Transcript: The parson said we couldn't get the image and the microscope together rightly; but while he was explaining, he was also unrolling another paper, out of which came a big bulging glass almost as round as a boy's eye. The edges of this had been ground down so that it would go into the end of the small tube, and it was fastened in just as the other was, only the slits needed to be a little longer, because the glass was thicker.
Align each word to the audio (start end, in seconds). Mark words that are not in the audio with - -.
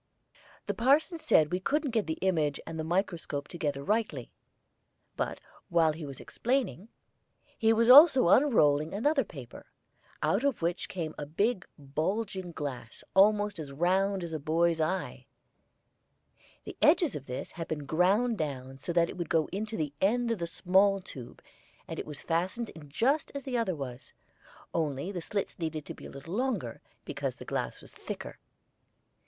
The 0.65 0.73
parson 0.73 1.19
said 1.19 1.51
we 1.51 1.59
couldn't 1.59 1.91
get 1.91 2.07
the 2.07 2.17
image 2.23 2.59
and 2.65 2.79
the 2.79 2.83
microscope 2.83 3.47
together 3.47 3.83
rightly; 3.83 4.31
but 5.15 5.39
while 5.69 5.91
he 5.93 6.07
was 6.07 6.19
explaining, 6.19 6.87
he 7.55 7.71
was 7.71 7.87
also 7.87 8.29
unrolling 8.29 8.95
another 8.95 9.23
paper, 9.23 9.67
out 10.23 10.43
of 10.43 10.63
which 10.63 10.89
came 10.89 11.13
a 11.19 11.27
big 11.27 11.67
bulging 11.77 12.51
glass 12.51 13.03
almost 13.13 13.59
as 13.59 13.71
round 13.71 14.23
as 14.23 14.33
a 14.33 14.39
boy's 14.39 14.81
eye. 14.81 15.27
The 16.63 16.75
edges 16.81 17.15
of 17.15 17.27
this 17.27 17.51
had 17.51 17.67
been 17.67 17.85
ground 17.85 18.39
down 18.39 18.79
so 18.79 18.91
that 18.93 19.07
it 19.07 19.17
would 19.17 19.29
go 19.29 19.45
into 19.51 19.77
the 19.77 19.93
end 20.01 20.31
of 20.31 20.39
the 20.39 20.47
small 20.47 20.99
tube, 20.99 21.43
and 21.87 21.99
it 21.99 22.07
was 22.07 22.23
fastened 22.23 22.69
in 22.71 22.89
just 22.89 23.31
as 23.35 23.43
the 23.43 23.55
other 23.55 23.75
was, 23.75 24.13
only 24.73 25.11
the 25.11 25.21
slits 25.21 25.59
needed 25.59 25.85
to 25.85 25.93
be 25.93 26.07
a 26.07 26.09
little 26.09 26.33
longer, 26.35 26.81
because 27.05 27.35
the 27.35 27.45
glass 27.45 27.81
was 27.81 27.93
thicker. 27.93 28.39